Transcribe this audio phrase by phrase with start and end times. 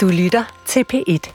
[0.00, 1.32] Du lytter til P1.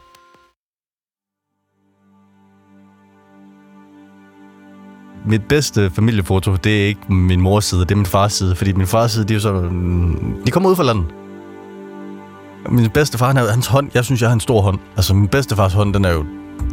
[5.26, 8.56] Mit bedste familiefoto, det er ikke min mors side, det er min fars side.
[8.56, 9.54] Fordi min fars side, de er jo så...
[9.54, 11.06] Mm, de kommer ud fra landet.
[12.70, 14.80] Min bedste far, han har, hans hånd, jeg synes, jeg har en stor hånd.
[14.96, 16.26] Altså, min bedste fars hånd, den er jo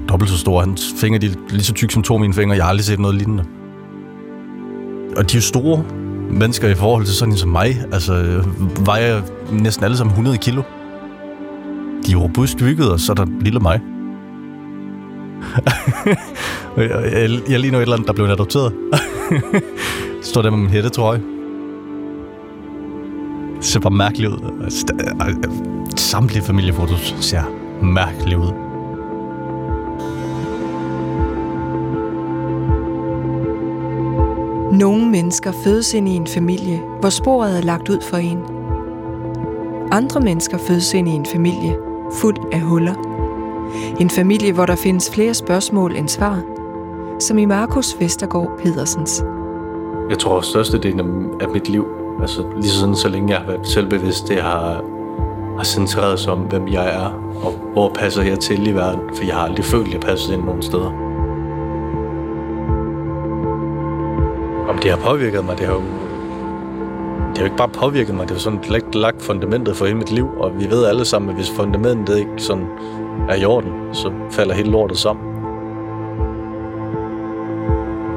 [0.09, 0.61] dobbelt så stor.
[0.61, 2.57] Hans fingre, de er lige så tykke som to af mine fingre.
[2.57, 3.45] Jeg har aldrig set noget lignende.
[5.17, 5.85] Og de er jo store
[6.31, 7.85] mennesker i forhold til sådan en som mig.
[7.93, 10.63] Altså, øh, vejer næsten alle sammen 100 kilo.
[12.07, 13.81] De er robust bygget, og så er der lille mig.
[16.77, 18.73] jeg, jeg, ligner et eller andet, der blev adopteret.
[20.23, 21.23] Står der med min hættetrøje.
[23.57, 24.63] Det ser bare mærkeligt ud.
[24.65, 24.87] Altså,
[25.97, 27.43] Samtlige familiefotos ser
[27.83, 28.53] mærkeligt ud.
[34.79, 38.39] Nogle mennesker fødes ind i en familie, hvor sporet er lagt ud for en.
[39.93, 41.77] Andre mennesker fødes ind i en familie,
[42.21, 42.95] fuld af huller.
[44.01, 46.43] En familie, hvor der findes flere spørgsmål end svar,
[47.19, 49.25] som i Markus Vestergaard Pedersens.
[50.11, 51.87] Jeg tror, at størstedelen af mit liv,
[52.21, 54.85] altså lige sådan så længe jeg har været selvbevidst, det har,
[55.57, 57.07] har centreret sig om, hvem jeg er,
[57.43, 60.33] og hvor passer jeg til i verden, for jeg har aldrig følt, at jeg passer
[60.33, 60.91] ind nogen steder.
[64.69, 65.83] Om det har påvirket mig, det har jo
[67.33, 69.99] det har jo ikke bare påvirket mig, det har sådan lagt, lagt fundamentet for hele
[69.99, 72.67] mit liv, og vi ved alle sammen, at hvis fundamentet ikke sådan
[73.29, 75.25] er i orden, så falder hele lortet sammen.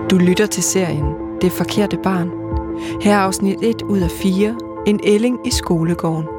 [0.09, 1.05] Du lytter til serien
[1.41, 2.31] Det Forkerte Barn.
[3.01, 6.34] Her er afsnit 1 ud af 4, en ælling i skolegården.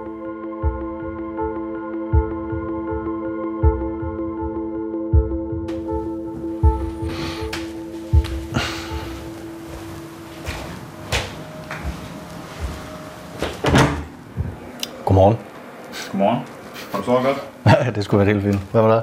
[18.07, 18.71] Det skulle være helt fint.
[18.73, 19.03] Hvad var der?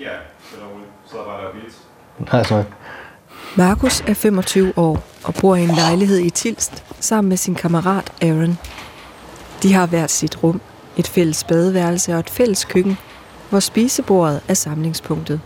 [0.00, 0.90] Ja, det er roligt.
[1.10, 2.32] Så er bare der beat.
[2.32, 2.64] Nej, så
[3.56, 8.12] Markus er 25 år og bor i en lejlighed i Tilst sammen med sin kammerat
[8.22, 8.58] Aaron.
[9.62, 10.60] De har hvert sit rum,
[10.96, 12.98] et fælles badeværelse og et fælles køkken,
[13.50, 15.40] hvor spisebordet er samlingspunktet.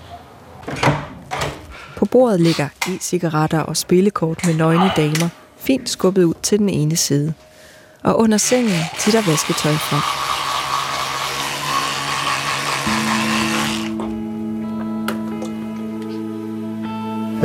[1.96, 6.96] På bordet ligger e-cigaretter og spillekort med nøgne damer, fint skubbet ud til den ene
[6.96, 7.34] side.
[8.02, 10.27] Og under sengen titter vasketøj frem.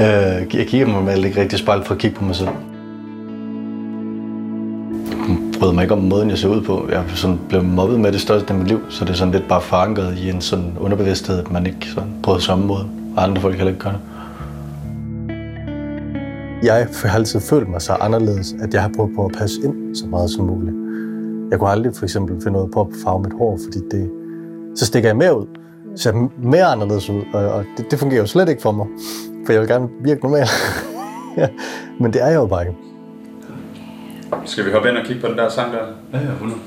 [0.03, 2.50] Øh, jeg kigger mig normalt ikke rigtig spejl for at kigge på mig selv.
[5.28, 6.88] Jeg bryder mig ikke om måden, jeg ser ud på.
[6.90, 9.34] Jeg er sådan blevet mobbet med det største af mit liv, så det er sådan
[9.34, 13.24] lidt bare forankret i en sådan underbevidsthed, at man ikke sådan prøver samme måde, og
[13.24, 14.00] andre folk heller ikke gør det.
[16.63, 19.96] Jeg har altid følt mig så anderledes, at jeg har prøvet på at passe ind
[19.96, 20.75] så meget som muligt.
[21.52, 24.12] Jeg kunne aldrig for eksempel finde noget på at farve mit hår, fordi det,
[24.75, 25.46] så stikker jeg mere ud.
[25.96, 28.72] Så jeg er mere anderledes ud, og, og det, det fungerer jo slet ikke for
[28.72, 28.88] mig.
[29.46, 30.48] For jeg vil gerne virke normal.
[32.00, 32.78] men det er jeg jo bare ikke.
[34.46, 35.80] Skal vi hoppe ind og kigge på den der sang der?
[36.14, 36.59] Ja, ja, 100.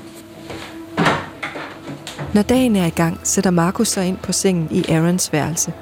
[2.33, 5.73] Når dagen er i gang, sætter Markus sig ind på sengen i Aarons værelse.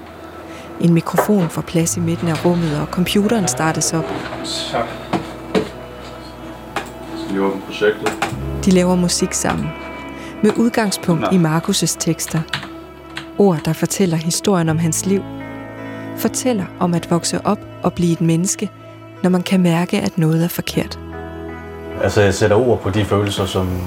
[0.81, 4.05] En mikrofon får plads i midten af rummet, og computeren startes op.
[4.71, 4.85] Tak.
[7.23, 8.13] Skal vi åbne projektet?
[8.65, 9.67] De laver musik sammen.
[10.43, 11.27] Med udgangspunkt Nå.
[11.31, 12.39] i Markus' tekster.
[13.37, 15.21] Ord, der fortæller historien om hans liv.
[16.17, 18.71] Fortæller om at vokse op og blive et menneske,
[19.23, 20.99] når man kan mærke, at noget er forkert.
[22.03, 23.81] Altså, jeg sætter ord på de følelser, som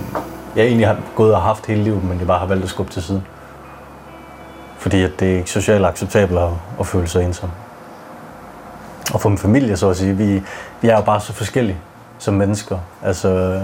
[0.57, 2.93] jeg egentlig har gået og haft hele livet, men jeg bare har valgt at skubbe
[2.93, 3.23] til siden.
[4.79, 6.51] Fordi at det er ikke socialt acceptabelt at,
[6.81, 7.51] at føle sig ensom.
[9.15, 10.43] Og for min familie, så at sige, vi,
[10.81, 11.79] vi er jo bare så forskellige
[12.19, 12.79] som mennesker.
[13.05, 13.61] Altså,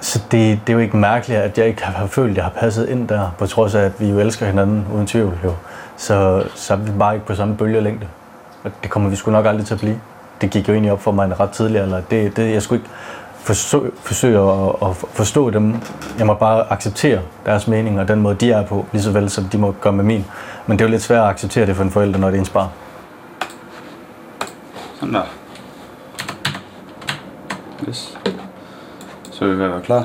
[0.00, 2.50] så det, det er jo ikke mærkeligt, at jeg ikke har følt, at jeg har
[2.50, 5.38] passet ind der, på trods af, at vi jo elsker hinanden uden tvivl.
[5.44, 5.52] Jo.
[5.96, 8.06] Så, så er vi bare ikke på samme bølgelængde.
[8.64, 10.00] Og det kommer vi sgu nok aldrig til at blive.
[10.40, 12.80] Det gik jo egentlig op for mig en ret tidligere, eller det, det jeg skulle
[12.80, 12.90] ikke
[13.36, 15.74] forsøge, forsøge at, at forstå dem.
[16.18, 19.30] Jeg må bare acceptere deres mening og den måde, de er på, lige så vel
[19.30, 20.24] som de må gøre med min.
[20.66, 22.40] Men det er jo lidt svært at acceptere det for en forælder, når det er
[22.40, 22.68] ens barn.
[24.94, 25.22] Sådan der.
[27.88, 28.18] Yes.
[29.32, 30.04] Så er vi ved at være klar.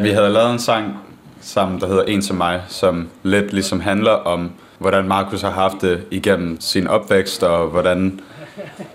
[0.00, 0.98] Vi havde lavet en sang
[1.42, 5.76] sammen, der hedder En til mig, som lidt ligesom handler om, hvordan Markus har haft
[5.80, 8.20] det igennem sin opvækst, og hvordan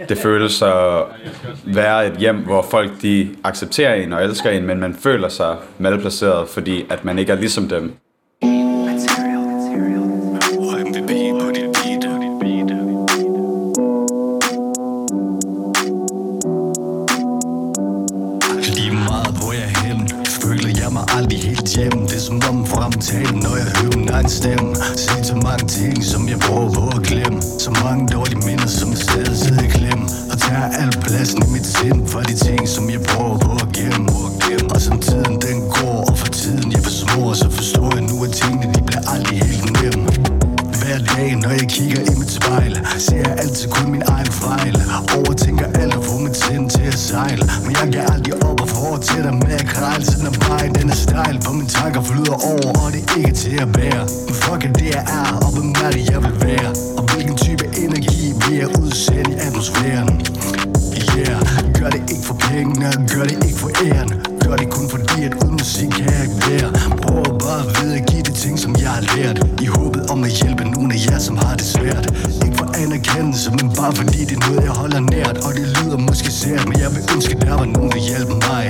[0.10, 1.04] det føles at
[1.66, 5.56] være et hjem, hvor folk de accepterer en og elsker en, men man føler sig
[5.78, 7.94] malplaceret, fordi at man ikke er ligesom dem.
[48.98, 52.02] Op til dig med at krejle Sådan er vej, den er stejl På mine tanker
[52.02, 54.04] flyder over, og det er ikke til at bære.
[54.28, 56.70] Men fuck er det jeg er, og hvem er det jeg vil være?
[56.98, 60.14] Og hvilken type energi vil jeg udsende i atmosfæren?
[61.18, 61.42] Yeah,
[61.80, 64.37] gør det ikke for pengene, gør det ikke for æren.
[64.48, 66.70] Gør det kun fordi, at uden musik kan jeg ikke være
[67.04, 67.64] Prøver bare
[68.00, 69.38] at give de ting, som jeg har lært.
[69.62, 72.06] I håbet om at hjælpe nogle af jer, som har det svært.
[72.46, 75.38] Ikke for anerkendelse, men bare fordi det er noget, jeg holder nært.
[75.46, 78.66] Og det lyder måske sært, men jeg vil ønske, der var nogen, der hjælpe mig.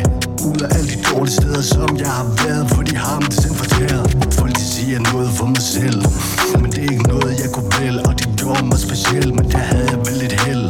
[0.49, 3.55] Ud af alle de dårlige steder, som jeg har været For de har til sind
[3.61, 4.05] fortæret
[4.39, 5.99] Folk de siger noget for mig selv
[6.61, 8.01] Men det er ikke noget, jeg kunne vælge.
[8.07, 10.63] Og det gjorde mig speciel, men der havde jeg vel lidt held.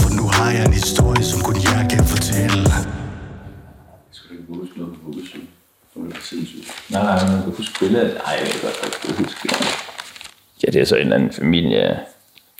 [0.00, 2.97] For nu har jeg en historie, som kun jeg kan fortælle.
[6.32, 8.14] Nej, nej, man kan huske billedet.
[8.14, 9.66] Nej, jeg kan godt ikke huske det.
[10.64, 12.00] Ja, det er så en eller anden familie.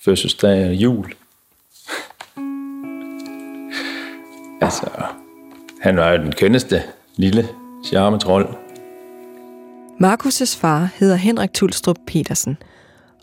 [0.05, 1.13] Fødselsdag og jul.
[4.61, 4.85] altså,
[5.81, 6.83] han var jo den kønneste
[7.15, 7.47] lille
[7.85, 8.57] charmetrol.
[10.03, 12.57] Markus' far hedder Henrik Tulstrup Petersen,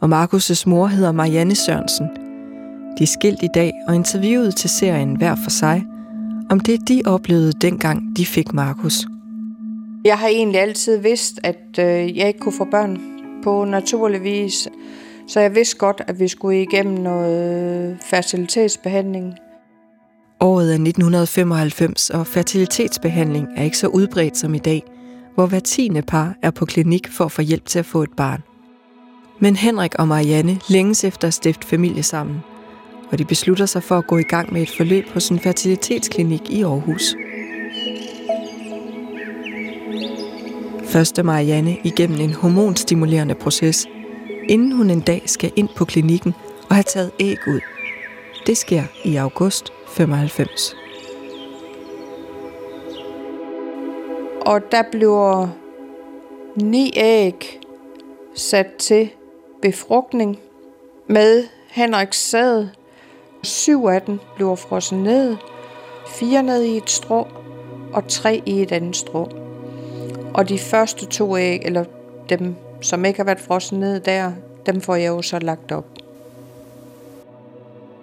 [0.01, 2.07] og Markus' mor hedder Marianne Sørensen.
[2.99, 5.85] De er skilt i dag og interviewet til serien hver for sig,
[6.51, 9.07] om det de oplevede dengang de fik Markus.
[10.07, 13.01] Jeg har egentlig altid vidst, at øh, jeg ikke kunne få børn
[13.43, 14.69] på naturlig vis.
[15.29, 19.35] Så jeg vidste godt, at vi skulle igennem noget fertilitetsbehandling.
[20.41, 24.83] Året er 1995, og fertilitetsbehandling er ikke så udbredt som i dag,
[25.35, 28.13] hvor hver tiende par er på klinik for at få hjælp til at få et
[28.17, 28.43] barn.
[29.41, 32.37] Men Henrik og Marianne længes efter at stifte familie sammen,
[33.11, 36.51] og de beslutter sig for at gå i gang med et forløb hos en fertilitetsklinik
[36.51, 37.15] i Aarhus.
[40.87, 43.87] Første Marianne igennem en hormonstimulerende proces,
[44.49, 46.35] inden hun en dag skal ind på klinikken
[46.69, 47.61] og have taget æg ud.
[48.47, 50.77] Det sker i august 95.
[54.41, 55.49] Og der bliver
[56.57, 57.61] ni æg
[58.35, 59.11] sat til
[59.63, 60.39] befrugtning
[61.07, 62.67] med Henriks sæd.
[63.43, 65.37] Syv af dem bliver frosset ned,
[66.09, 67.27] fire ned i et strå
[67.93, 69.46] og tre i et andet strå.
[70.37, 71.85] Og de første to æg, eller
[72.29, 74.33] dem, som ikke har været frosset ned der,
[74.67, 75.87] dem får jeg jo så lagt op.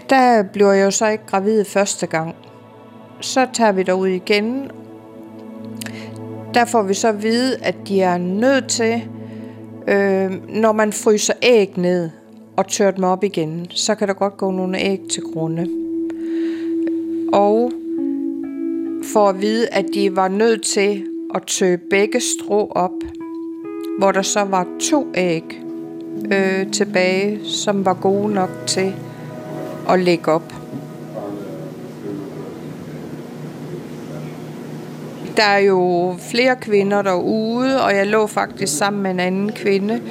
[0.10, 2.36] Der bliver jeg jo så ikke gravid første gang.
[3.22, 4.72] Så tager vi derud igen.
[6.54, 9.04] Der får vi så at vide, at de er nødt til,
[9.88, 12.10] øh, når man fryser æg ned
[12.58, 15.68] og tør dem op igen, så kan der godt gå nogle æg til grunde.
[17.34, 17.72] Og
[19.14, 21.04] for at vide, at de var nødt til
[21.34, 23.04] og tø begge strå op,
[23.98, 25.62] hvor der så var to æg
[26.32, 28.96] øh, tilbage, som var gode nok til
[29.90, 30.54] at lægge op.
[35.38, 40.02] Der er jo flere kvinder derude, og jeg lå faktisk sammen med en anden kvinde,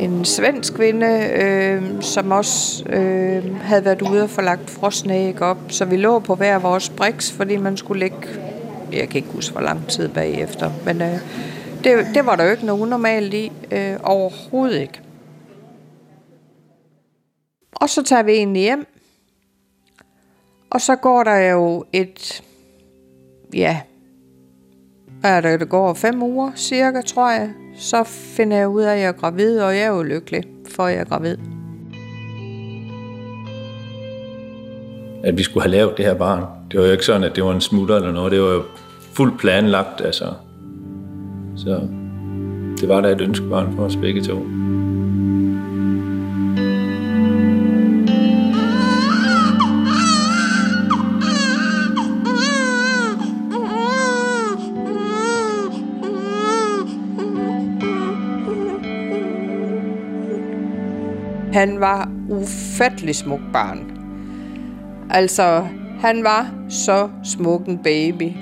[0.00, 5.42] en svensk kvinde, øh, som også øh, havde været ude og få lagt frosne æg
[5.42, 5.58] op.
[5.68, 8.16] Så vi lå på hver vores briks, fordi man skulle lægge,
[8.92, 11.18] jeg kan ikke huske hvor lang tid bagefter, men øh,
[11.84, 15.00] det, det var der jo ikke noget normalt i, øh, overhovedet ikke.
[17.72, 18.86] Og så tager vi egentlig hjem,
[20.70, 22.42] og så går der jo et,
[23.54, 23.80] ja,
[25.24, 27.50] er det, det går fem uger cirka, tror jeg.
[27.76, 30.86] Så finder jeg ud af, at jeg er gravid, og jeg er jo lykkelig for,
[30.86, 31.36] jeg er gravid.
[35.24, 36.55] At vi skulle have lavet det her barn.
[36.70, 38.32] Det var jo ikke sådan, at det var en smutter eller noget.
[38.32, 38.62] Det var jo
[39.12, 40.32] fuldt planlagt, altså.
[41.56, 41.80] Så
[42.80, 44.46] det var da et ønskebarn for os begge to.
[61.52, 63.78] Han var ufattelig smuk barn.
[65.10, 65.66] Altså,
[66.00, 68.32] han var så smuk en baby.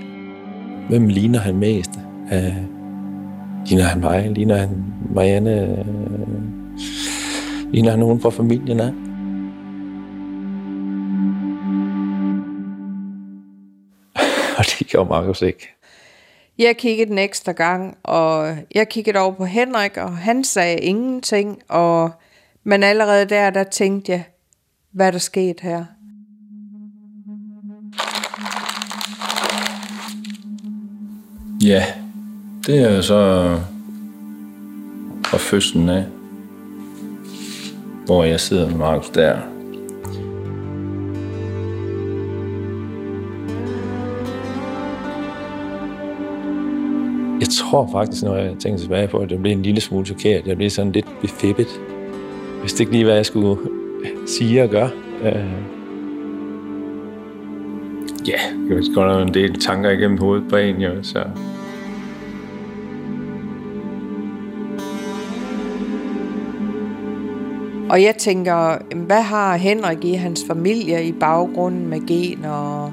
[0.89, 1.91] Hvem ligner han mest?
[2.23, 2.39] Uh,
[3.67, 4.31] ligner han mig?
[4.31, 4.85] Ligner han
[5.15, 5.77] Marianne?
[5.79, 5.85] Uh,
[7.73, 8.89] ligner han nogen fra familien af?
[14.59, 15.69] Og det gjorde Markus ikke.
[16.59, 21.63] Jeg kiggede den ekstra gang, og jeg kiggede over på Henrik, og han sagde ingenting,
[21.69, 22.11] og,
[22.65, 24.25] men allerede der, der tænkte jeg,
[24.93, 25.85] hvad der skete her.
[31.65, 31.85] Ja,
[32.67, 33.57] det er så
[35.25, 36.05] fra fødslen af,
[38.07, 39.37] hvor jeg sidder med Markus der.
[47.41, 50.47] Jeg tror faktisk, når jeg tænker tilbage på, at det blev en lille smule chokeret.
[50.47, 51.69] Jeg blev sådan lidt befippet.
[52.55, 53.57] Jeg vidste ikke lige, hvad jeg skulle
[54.27, 54.91] sige og gøre.
[58.27, 61.25] Ja, jeg ved godt, der en del tanker igennem hovedet på en, jo, så...
[67.85, 67.91] Mm.
[67.91, 72.93] Og jeg tænker, hvad har Henrik i hans familie i baggrunden med gen og...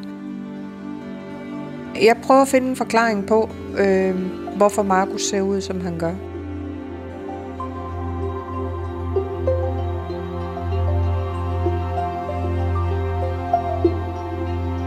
[2.01, 4.15] Jeg prøver at finde en forklaring på, øh,
[4.55, 6.13] hvorfor Markus ser ud, som han gør.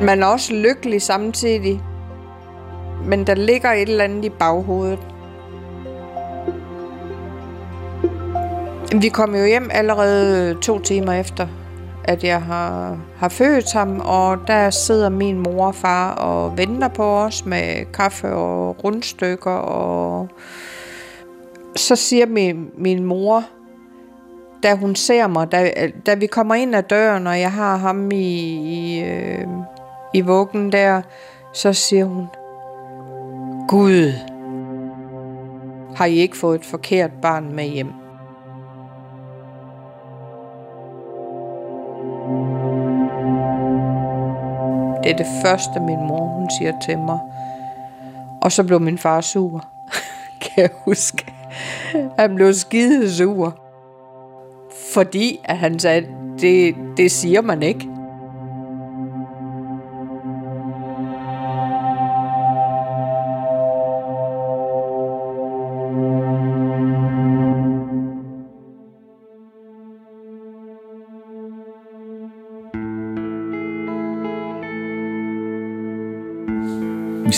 [0.04, 1.80] Man er også lykkelig samtidig,
[3.04, 5.13] men der ligger et eller andet i baghovedet.
[9.00, 11.46] Vi kom jo hjem allerede øh, to timer efter,
[12.04, 16.88] at jeg har, har født ham, og der sidder min mor og far og venter
[16.88, 20.28] på os med kaffe og rundstykker, og
[21.76, 23.44] så siger min, min mor,
[24.62, 25.72] da hun ser mig, da,
[26.06, 29.46] da vi kommer ind ad døren, og jeg har ham i, i, øh,
[30.14, 31.02] i vuggen der,
[31.52, 32.26] så siger hun,
[33.68, 34.12] Gud,
[35.96, 38.03] har I ikke fået et forkert barn med hjem?
[45.04, 47.18] Det er det første, min mor hun siger til mig.
[48.42, 49.64] Og så blev min far sur.
[50.42, 51.32] kan jeg huske.
[52.18, 53.58] Han blev skide sur.
[54.94, 56.06] Fordi at han sagde,
[56.40, 57.88] det, det siger man ikke.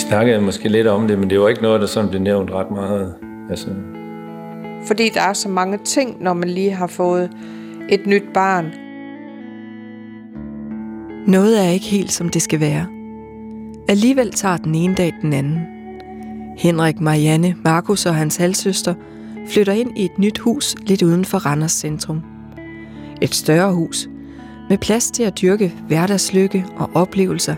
[0.07, 2.71] Snakkede måske lidt om det, men det var ikke noget, der sådan blev nævnt ret
[2.71, 3.15] meget.
[3.49, 3.67] Altså,
[4.87, 7.29] Fordi der er så mange ting, når man lige har fået
[7.89, 8.65] et nyt barn.
[11.27, 12.87] Noget er ikke helt, som det skal være.
[13.89, 15.61] Alligevel tager den ene dag den anden.
[16.57, 18.93] Henrik, Marianne, Markus og hans halvsøster
[19.49, 22.21] flytter ind i et nyt hus lidt uden for Randers centrum.
[23.21, 24.09] Et større hus
[24.69, 27.55] med plads til at dyrke hverdagslykke og oplevelser,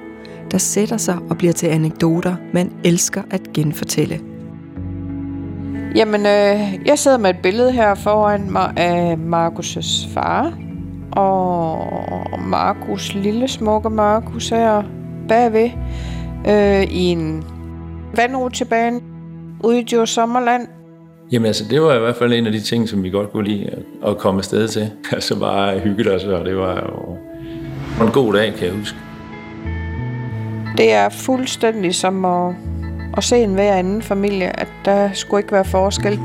[0.52, 4.20] der sætter sig og bliver til anekdoter, man elsker at genfortælle.
[5.96, 10.54] Jamen, øh, jeg sidder med et billede her foran mig af Markus' far.
[11.12, 14.84] Og Markus, lille smukke Markus her
[15.28, 15.70] bagved
[16.48, 17.44] øh, i en
[18.16, 19.00] vandrutsjebane
[19.64, 20.68] ude i Djurs Sommerland.
[21.32, 23.48] jamen altså, det var i hvert fald en af de ting, som vi godt kunne
[23.48, 24.92] lide at, at komme afsted til.
[25.12, 27.16] Altså bare hygge os, og det var jo
[27.90, 28.98] det var en god dag, kan jeg huske.
[30.80, 32.56] Det er fuldstændig som at,
[33.18, 36.20] at se en hver anden familie, at der skulle ikke være forskel.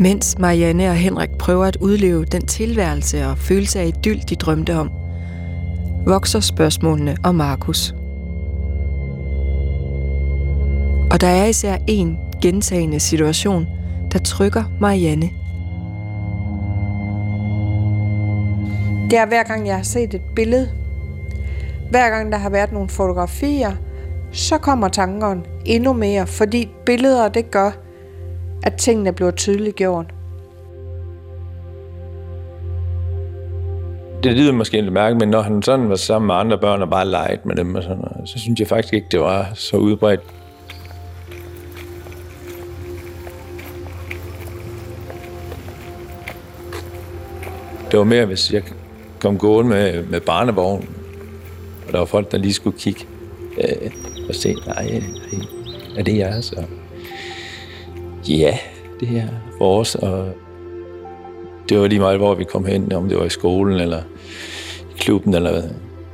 [0.00, 4.76] Mens Marianne og Henrik prøver at udleve den tilværelse og følelse af idyll, de drømte
[4.76, 4.90] om,
[6.06, 7.94] vokser spørgsmålene om Markus.
[11.10, 13.66] Og der er især en gentagende situation,
[14.12, 15.30] der trykker Marianne.
[19.10, 20.68] Det er hver gang, jeg har set et billede.
[21.90, 23.72] Hver gang, der har været nogle fotografier,
[24.32, 27.70] så kommer tankerne endnu mere, fordi billeder, det gør,
[28.62, 30.06] at tingene bliver tydeligt gjort.
[34.22, 36.90] Det lyder måske lidt mærke, men når han sådan var sammen med andre børn og
[36.90, 39.76] bare leget med dem, og sådan noget, så synes jeg faktisk ikke, det var så
[39.76, 40.20] udbredt.
[47.90, 48.62] Det var mere, hvis jeg
[49.20, 50.88] kom gående med, med barnevognen,
[51.86, 53.06] og der var folk, der lige skulle kigge
[53.58, 53.90] øh,
[54.28, 55.00] og se, nej, nej,
[55.96, 56.52] er det jeres?
[56.52, 56.64] Og,
[58.28, 58.58] ja,
[59.00, 60.32] det er vores, og
[61.68, 64.02] det var lige meget, hvor vi kom hen, om det var i skolen, eller
[64.90, 65.62] i klubben, eller,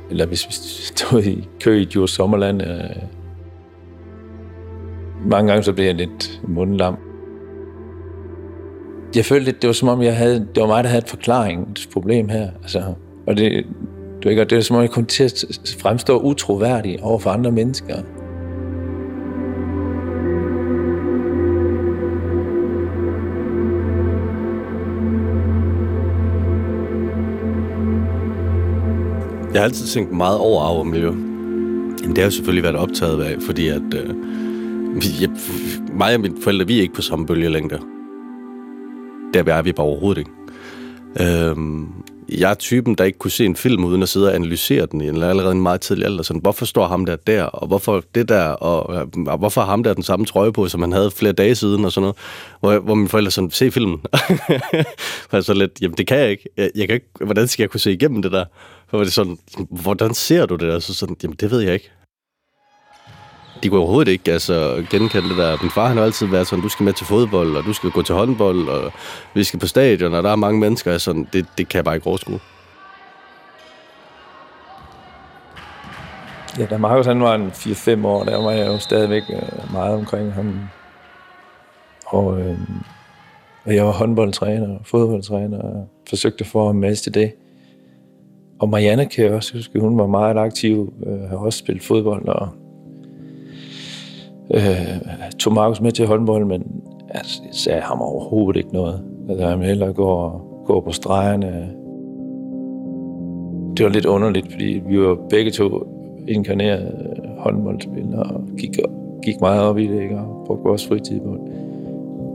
[0.09, 0.51] eller hvis vi
[0.95, 2.61] stod i kø i Djurs Sommerland.
[2.61, 2.79] Øh.
[5.25, 6.97] Mange gange så blev jeg lidt mundlam.
[9.15, 11.09] Jeg følte lidt, det var som om, jeg havde, det var mig, der havde et
[11.09, 12.49] forklaringsproblem her.
[12.61, 12.83] Altså,
[13.27, 13.65] og det,
[14.23, 15.45] det, ikke, det var som om, jeg kom til at
[15.79, 17.95] fremstå utroværdig over for andre mennesker.
[29.55, 31.07] Jeg har altid tænkt meget over arv og miljø.
[31.07, 34.15] Jamen, det har jeg selvfølgelig været optaget af, fordi at øh,
[35.21, 35.29] jeg,
[35.93, 37.79] mig og mine forældre, vi er ikke på samme bølgelængde.
[39.33, 40.31] Der er vi bare overhovedet ikke.
[41.49, 41.87] Øhm,
[42.29, 45.01] jeg er typen, der ikke kunne se en film uden at sidde og analysere den
[45.01, 46.23] i en allerede en meget tidlig alder.
[46.23, 49.69] Sådan, hvorfor står ham der der, og hvorfor det der, og, øh, og hvorfor har
[49.69, 52.15] ham der den samme trøje på, som han havde flere dage siden, og sådan noget.
[52.59, 54.01] Hvor, hvor mine forældre sådan, se filmen.
[55.29, 56.49] For så lidt, jamen det kan jeg ikke.
[56.57, 57.09] Jeg, jeg kan ikke.
[57.21, 58.45] Hvordan skal jeg kunne se igennem det der?
[58.87, 59.37] For det sådan,
[59.69, 60.79] hvordan ser du det der?
[60.79, 61.91] Så sådan, jamen det ved jeg ikke.
[63.63, 65.57] De kunne overhovedet ikke altså, genkende det der.
[65.61, 67.91] Min far han har altid været sådan, du skal med til fodbold, og du skal
[67.91, 68.91] gå til håndbold, og
[69.33, 70.97] vi skal på stadion, og der er mange mennesker.
[70.97, 72.39] Sådan, det, det kan jeg bare ikke overskue.
[76.59, 79.95] Ja, da Markus han var en 4-5 år, der var jeg jo stadigvæk øh, meget
[79.95, 80.59] omkring ham.
[82.05, 82.57] Og, øh,
[83.65, 87.31] og jeg var håndboldtræner og fodboldtræner, og forsøgte at få ham med til det.
[88.59, 92.27] Og Marianne kan jeg også huske, hun var meget aktiv, øh, har også spillet fodbold,
[92.27, 92.49] og
[94.53, 95.01] øh,
[95.39, 99.01] tog Markus med til håndbold, men altså, jeg sagde ham overhovedet ikke noget.
[99.29, 101.69] Altså, han hellere gå, gå på stregerne.
[103.77, 105.87] Det var lidt underligt, fordi vi var begge to
[106.27, 108.79] inkarnerede håndboldspillere og gik,
[109.23, 110.17] gik meget op i det, ikke?
[110.17, 111.53] og brugte vores fritid på det.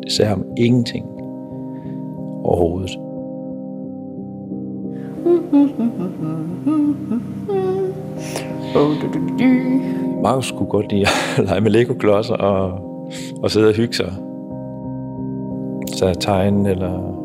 [0.02, 1.06] Det sagde ham ingenting
[2.44, 2.90] overhovedet.
[10.22, 11.06] Markus kunne godt lide
[11.38, 12.80] at lege med Lego-klodser og,
[13.42, 14.12] og sidde og hygge sig.
[15.86, 17.20] Så tegne eller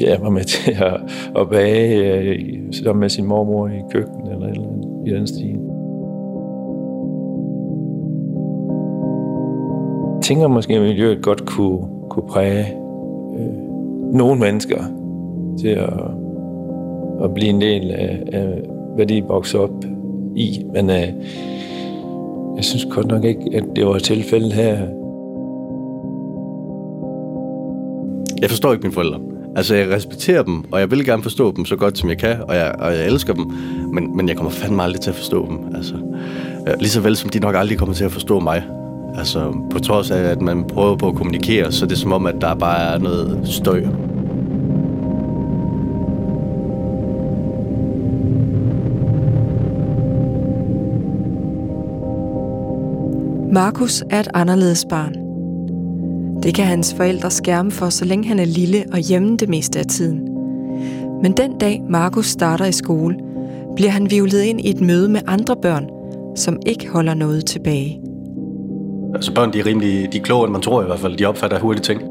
[0.00, 1.00] ja, var med til at,
[1.36, 2.38] at bage øh,
[2.72, 4.68] sammen med sin mormor i køkkenet eller, eller
[5.06, 5.58] i den stil.
[10.14, 11.78] Jeg tænker måske, at miljøet godt kunne,
[12.10, 12.66] kunne præge
[13.38, 13.72] øh,
[14.12, 14.82] nogle mennesker
[15.58, 15.92] til at,
[17.24, 18.62] at blive en del af, af
[18.94, 19.70] hvad de vokser op
[20.36, 20.64] i.
[20.72, 21.08] Men øh,
[22.56, 24.78] jeg synes godt nok ikke, at det var tilfældet her.
[28.40, 29.20] Jeg forstår ikke mine forældre.
[29.56, 32.36] Altså, jeg respekterer dem, og jeg vil gerne forstå dem så godt, som jeg kan,
[32.48, 33.44] og jeg, og jeg elsker dem,
[33.92, 35.74] men, men jeg kommer fandme aldrig til at forstå dem.
[35.74, 35.94] Altså,
[36.68, 38.62] øh, lige så vel som de nok aldrig kommer til at forstå mig.
[39.18, 42.26] Altså, på trods af, at man prøver på at kommunikere, så er det som om,
[42.26, 43.82] at der bare er noget støj.
[53.52, 55.14] Markus er et anderledes barn.
[56.42, 59.78] Det kan hans forældre skærme for, så længe han er lille og hjemme det meste
[59.78, 60.28] af tiden.
[61.22, 63.16] Men den dag Markus starter i skole,
[63.76, 65.88] bliver han vivlet ind i et møde med andre børn,
[66.36, 68.00] som ikke holder noget tilbage.
[69.14, 71.16] Altså børn, de er rimelig de er klogere, end man tror i hvert fald.
[71.16, 72.02] De opfatter hurtigt ting.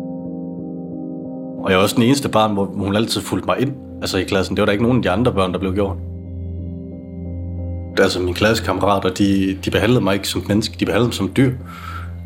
[1.63, 4.23] Og jeg er også den eneste barn, hvor hun altid fulgte mig ind altså i
[4.23, 4.55] klassen.
[4.55, 5.97] Det var der ikke nogen af de andre børn, der blev gjort.
[7.97, 11.53] Altså mine klassekammerater, de, de behandlede mig ikke som menneske, de behandlede mig som dyr.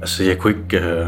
[0.01, 0.78] Altså jeg kunne ikke...
[0.78, 1.08] Øh,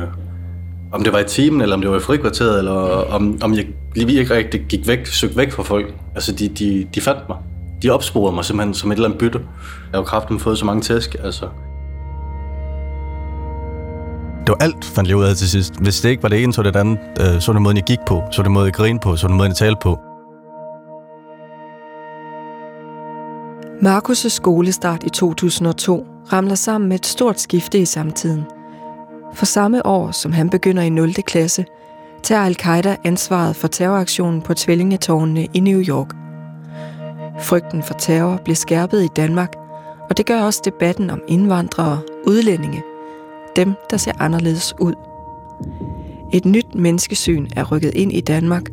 [0.91, 2.71] om det var i timen, eller om det var i frikvarteret, eller
[3.13, 3.65] om, om jeg
[3.95, 5.93] lige ikke rigtig gik væk, søgte væk fra folk.
[6.15, 7.37] Altså de, de, de fandt mig.
[7.81, 9.39] De opsporede mig simpelthen som et eller andet bytte.
[9.39, 11.45] Jeg har jo kraften fået så mange tæsk, altså.
[14.39, 15.73] Det var alt, fandt jeg ud af til sidst.
[15.81, 16.97] Hvis det ikke var det ene, så var det andet.
[17.19, 18.23] Øh, så var det måden, jeg gik på.
[18.31, 19.15] Så var det måden, jeg grinede på.
[19.15, 19.99] Så var det måden, jeg talte på.
[23.81, 28.43] Markus' skolestart i 2002 ramler sammen med et stort skifte i samtiden.
[29.33, 31.13] For samme år, som han begynder i 0.
[31.13, 31.65] klasse,
[32.23, 36.15] tager al-Qaida ansvaret for terroraktionen på tvillingetårnene i New York.
[37.39, 39.53] Frygten for terror bliver skærpet i Danmark,
[40.09, 42.83] og det gør også debatten om indvandrere, udlændinge,
[43.55, 44.93] dem der ser anderledes ud.
[46.33, 48.69] Et nyt menneskesyn er rykket ind i Danmark,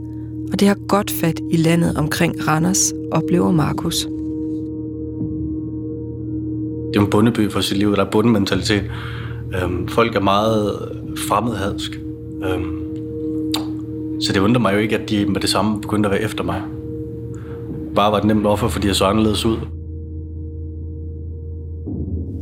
[0.52, 4.06] og det har godt fat i landet omkring Randers, oplever Markus
[6.94, 8.83] det er en bundeby for sit liv, der er bundementalitet.
[9.62, 10.72] Øhm, folk er meget
[11.28, 12.00] fremmedhadsk.
[12.44, 12.80] Øhm,
[14.20, 16.44] så det undrer mig jo ikke, at de med det samme begyndte at være efter
[16.44, 16.62] mig.
[17.94, 19.57] Bare var et nemt offer, fordi jeg så anderledes ud.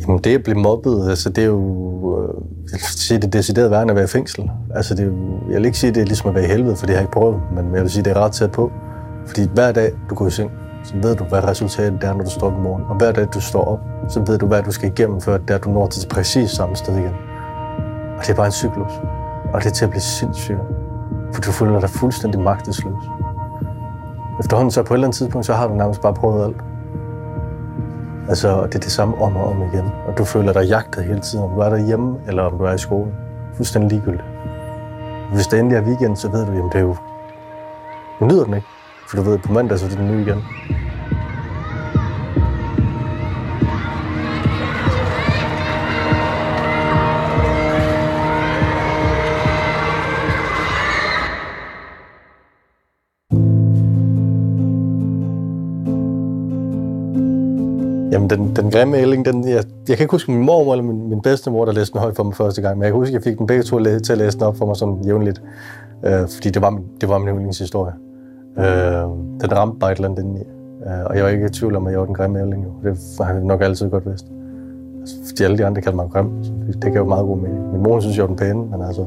[0.00, 2.22] Jamen det at blive mobbet, altså det er jo...
[2.22, 2.34] Øh,
[2.72, 4.50] jeg vil sige, det er decideret værende at være i fængsel.
[4.74, 5.02] Altså, det,
[5.50, 7.00] jeg vil ikke sige, at det er ligesom at være i helvede, for det har
[7.00, 8.72] jeg ikke prøvet, men jeg vil sige, at det er ret tæt på.
[9.26, 10.50] Fordi hver dag, du går i seng,
[10.84, 12.84] så ved du, hvad resultatet er, når du står op i morgen.
[12.88, 15.58] Og hver dag, du står op, så ved du, hvad du skal igennem, før der
[15.58, 17.14] du når til præcis samme sted igen.
[18.18, 18.92] Og det er bare en cyklus.
[19.52, 20.58] Og det er til at blive sindssyg.
[21.34, 23.04] For du føler dig fuldstændig magtesløs.
[24.40, 26.56] Efterhånden så på et eller andet tidspunkt, så har du nærmest bare prøvet alt.
[28.28, 29.90] Altså, det er det samme om og om igen.
[30.08, 32.72] Og du føler dig jagtet hele tiden, om du er derhjemme, eller om du er
[32.72, 33.10] i skole.
[33.54, 34.24] Fuldstændig ligegyldigt.
[35.32, 36.96] Hvis det endelig er weekend, så ved du, jamen det er jo...
[38.20, 38.66] Nu nyder den ikke.
[39.08, 40.42] For du ved, på mandag så er det den nye igen.
[58.12, 61.08] Jamen, den, den grimme ælling, den, jeg, jeg kan ikke huske min mormor eller min,
[61.08, 63.14] min bedstemor, der læste den højt for mig første gang, men jeg kan huske, at
[63.14, 65.42] jeg fik den begge to til at læse den op for mig sådan jævnligt,
[66.04, 68.11] øh, fordi det var, det var min yndlingshistorie.
[68.58, 69.08] Øh,
[69.40, 70.40] den ramte bare et eller andet indeni,
[70.86, 72.66] øh, og jeg var ikke i tvivl om, at jeg var den grimme ælling.
[72.84, 74.26] Det har jeg nok altid godt vidst.
[75.00, 77.72] Altså, fordi alle de andre kaldte mig grim, så det gav jo meget god mening.
[77.72, 79.06] Min mor synes, jeg var den pæne, men altså,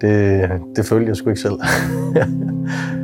[0.00, 1.54] det, det følte jeg sgu ikke selv.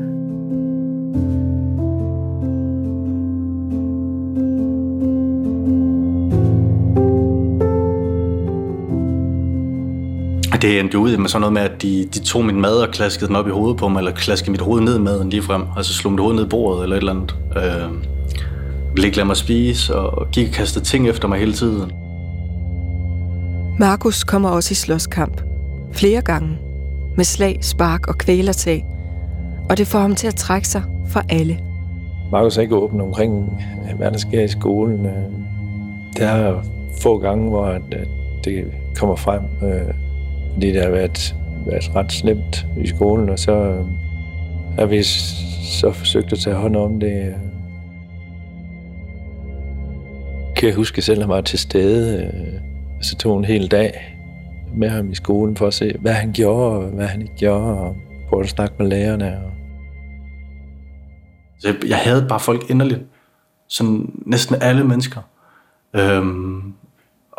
[10.62, 13.28] det endte ud med sådan noget med, at de, de tog min mad og klaskede
[13.28, 15.62] den op i hovedet på mig, eller klaskede mit hoved ned med den lige frem,
[15.76, 17.34] altså slog mit hoved ned i bordet eller et eller andet.
[17.56, 17.90] Øh,
[18.94, 21.92] ville ikke lade mig spise, og gik og kastede ting efter mig hele tiden.
[23.78, 25.40] Markus kommer også i slåskamp.
[25.92, 26.58] Flere gange.
[27.16, 28.86] Med slag, spark og kvælertag.
[29.70, 31.58] Og det får ham til at trække sig for alle.
[32.32, 33.62] Markus er ikke åben omkring,
[33.96, 35.06] hvad der sker i skolen.
[35.06, 35.12] Øh,
[36.16, 36.62] der er
[37.02, 37.78] få gange, hvor
[38.44, 38.64] det
[38.96, 39.40] kommer frem.
[39.62, 39.94] Øh,
[40.52, 41.36] fordi det har været,
[41.66, 43.84] været ret slemt i skolen, og så øh,
[44.78, 47.26] har vi så forsøgt at tage hånd om det.
[47.26, 47.34] Øh.
[50.56, 52.60] Kan jeg huske selv, at han var til stede, øh,
[53.02, 54.16] så tog en hel dag
[54.74, 57.78] med ham i skolen for at se, hvad han gjorde, og hvad han ikke gjorde,
[57.78, 57.96] og
[58.28, 59.36] prøve at snakke med lærerne.
[59.44, 59.50] Og...
[61.58, 63.00] Så jeg havde bare folk inderligt.
[63.68, 65.20] Sådan næsten alle mennesker.
[65.94, 66.74] Øhm,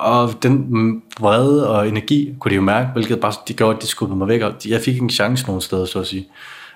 [0.02, 3.88] og den vrede og energi kunne de jo mærke, hvilket bare de gjorde, at de
[3.88, 4.42] skubbede mig væk.
[4.42, 6.28] Og jeg fik ikke en chance nogen steder, så at sige.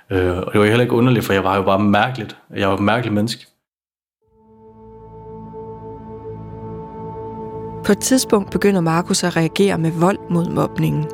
[0.10, 2.38] Øh, og det var heller ikke underligt, for jeg var jo bare mærkeligt.
[2.56, 3.46] Jeg var et mærkeligt menneske.
[7.86, 11.06] På et tidspunkt begynder Markus at reagere med vold mod mobningen.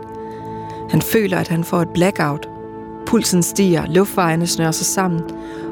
[0.89, 2.49] Han føler, at han får et blackout.
[3.05, 5.21] Pulsen stiger, luftvejene snører sig sammen,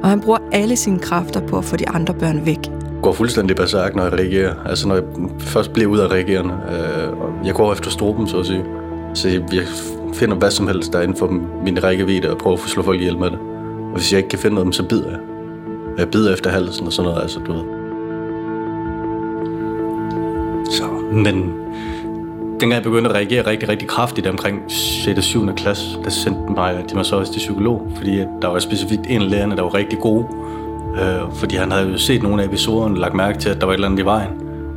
[0.04, 3.56] og han bruger alle sine kræfter på at få de andre børn væk går fuldstændig
[3.56, 4.54] berserk, når jeg reagerer.
[4.66, 5.04] Altså når jeg
[5.40, 6.54] først bliver ud af reagerende.
[6.72, 8.66] Øh, jeg går efter struben, så at sige.
[9.14, 9.64] Så jeg
[10.14, 11.28] finder hvad som helst, der er inden for
[11.64, 13.40] min rækkevidde, og prøver at få slå folk ihjel med det.
[13.84, 15.20] Og hvis jeg ikke kan finde noget, så bider jeg.
[15.98, 17.64] Jeg bider efter halsen og sådan noget, altså du ved.
[20.72, 21.54] Så, men
[22.60, 25.18] dengang jeg begyndte at reagere rigtig, rigtig kraftigt omkring 6.
[25.18, 25.56] og 7.
[25.56, 29.22] klasse, der sendte mig, de mig så også til psykolog, fordi der var specifikt en
[29.22, 30.24] af lærerne, der var rigtig god,
[30.96, 33.66] Øh, fordi han havde jo set nogle af episoderne og lagt mærke til, at der
[33.66, 34.30] var et eller andet i vejen.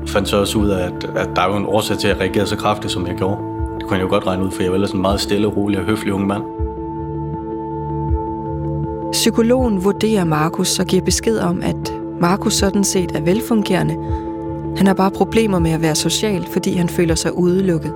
[0.03, 2.21] Og fandt så også ud af, at, at der var en årsag til, at jeg
[2.21, 3.37] reagerede så kraftigt, som jeg gjorde.
[3.79, 5.79] Det kunne jeg jo godt regne ud, for jeg var ellers en meget stille, rolig
[5.79, 6.43] og høflig ung mand.
[9.13, 13.97] Psykologen vurderer Markus og giver besked om, at Markus sådan set er velfungerende.
[14.77, 17.95] Han har bare problemer med at være social, fordi han føler sig udelukket.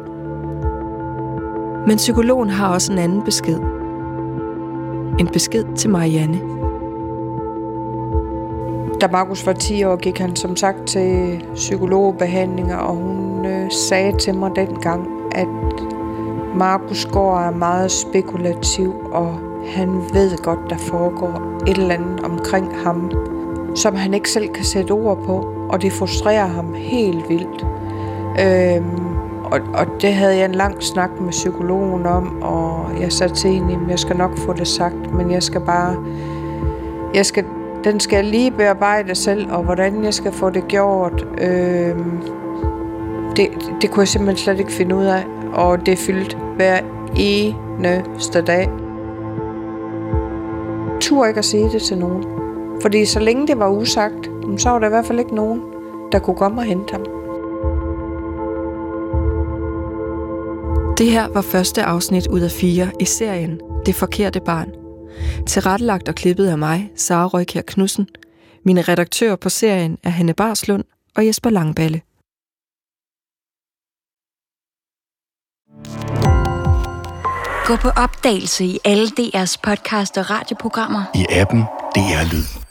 [1.86, 3.58] Men psykologen har også en anden besked.
[5.18, 6.65] En besked til Marianne.
[9.00, 14.18] Da Markus var 10 år, gik han som sagt til psykologbehandlinger, og hun øh, sagde
[14.18, 15.48] til mig dengang, at
[16.54, 22.76] Markus går er meget spekulativ, og han ved godt, der foregår et eller andet omkring
[22.84, 23.10] ham,
[23.74, 27.66] som han ikke selv kan sætte ord på, og det frustrerer ham helt vildt.
[28.40, 33.34] Øhm, og, og det havde jeg en lang snak med psykologen om, og jeg sagde
[33.34, 35.96] til hende, at jeg skal nok få det sagt, men jeg skal bare,
[37.14, 37.44] jeg skal
[37.86, 41.96] den skal lige bearbejde selv, og hvordan jeg skal få det gjort, øh,
[43.36, 43.48] det,
[43.80, 45.24] det kunne jeg simpelthen slet ikke finde ud af.
[45.52, 46.80] Og det er fyldt hver
[47.16, 48.70] eneste dag.
[51.00, 52.24] Tur ikke at sige det til nogen.
[52.82, 55.62] Fordi så længe det var usagt, så var der i hvert fald ikke nogen,
[56.12, 57.04] der kunne komme og hente ham.
[60.98, 64.68] Det her var første afsnit ud af fire i serien Det Forkerte Barn–
[65.46, 68.08] Tilrettelagt og klippet af mig, Sara Røykær Knudsen.
[68.64, 70.84] Mine redaktører på serien er Hanne Barslund
[71.16, 72.00] og Jesper Langballe.
[77.66, 81.02] Gå på opdagelse i alle DR's podcast og radioprogrammer.
[81.14, 81.60] I appen
[81.94, 82.65] DR Lyd.